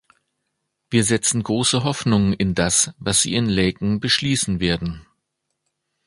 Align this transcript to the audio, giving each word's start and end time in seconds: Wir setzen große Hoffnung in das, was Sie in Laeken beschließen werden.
Wir 0.89 1.03
setzen 1.03 1.43
große 1.43 1.83
Hoffnung 1.83 2.33
in 2.33 2.55
das, 2.55 2.91
was 2.97 3.21
Sie 3.21 3.35
in 3.35 3.45
Laeken 3.45 3.99
beschließen 3.99 4.59
werden. 4.59 5.05